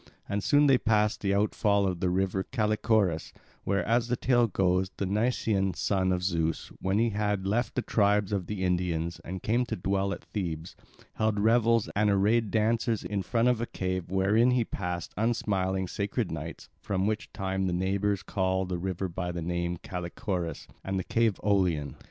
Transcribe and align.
And 0.27 0.43
soon 0.43 0.65
they 0.65 0.79
passed 0.79 1.21
the 1.21 1.35
outfall 1.35 1.85
of 1.85 1.99
the 1.99 2.09
river 2.09 2.41
Callichorus, 2.41 3.33
where, 3.65 3.85
as 3.85 4.07
the 4.07 4.15
tale 4.15 4.47
goes, 4.47 4.89
the 4.97 5.05
Nysean 5.05 5.75
son 5.75 6.11
of 6.11 6.23
Zeus, 6.23 6.71
when 6.81 6.97
he 6.97 7.11
had 7.11 7.45
left 7.45 7.75
the 7.75 7.83
tribes 7.83 8.31
of 8.31 8.47
the 8.47 8.63
Indians 8.63 9.19
and 9.23 9.43
came 9.43 9.63
to 9.67 9.75
dwell 9.75 10.11
at 10.11 10.23
Thebes, 10.23 10.75
held 11.17 11.39
revels 11.39 11.87
and 11.95 12.09
arrayed 12.09 12.49
dances 12.49 13.03
in 13.03 13.21
front 13.21 13.47
of 13.47 13.61
a 13.61 13.67
cave, 13.67 14.09
wherein 14.09 14.49
he 14.49 14.65
passed 14.65 15.13
unsmiling 15.17 15.87
sacred 15.87 16.31
nights, 16.31 16.67
from 16.79 17.05
which 17.05 17.31
time 17.31 17.67
the 17.67 17.71
neighbours 17.71 18.23
call 18.23 18.65
the 18.65 18.79
river 18.79 19.07
by 19.07 19.31
the 19.31 19.43
name 19.43 19.73
of 19.75 19.83
Callichorus 19.83 20.67
and 20.83 20.97
the 20.97 21.03
cave 21.03 21.39
Aulion. 21.43 21.95